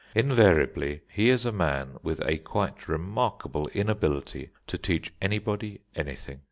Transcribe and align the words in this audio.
Invariably 0.15 1.01
he 1.07 1.29
is 1.29 1.45
a 1.45 1.51
man 1.51 1.97
with 2.01 2.21
a 2.25 2.39
quite 2.39 2.87
remarkable 2.87 3.67
inability 3.67 4.49
to 4.65 4.75
teach 4.79 5.13
anybody 5.21 5.81
anything. 5.95 6.39